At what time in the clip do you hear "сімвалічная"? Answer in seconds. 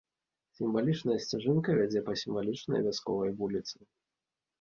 0.59-1.17